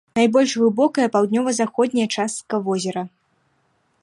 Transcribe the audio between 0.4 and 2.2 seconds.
глыбокая паўднёва-заходняя